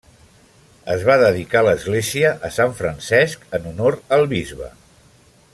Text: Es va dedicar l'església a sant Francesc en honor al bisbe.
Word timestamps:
Es 0.93 1.03
va 1.09 1.17
dedicar 1.23 1.61
l'església 1.67 2.33
a 2.49 2.51
sant 2.57 2.75
Francesc 2.81 3.47
en 3.59 3.71
honor 3.73 4.03
al 4.19 4.29
bisbe. 4.37 4.75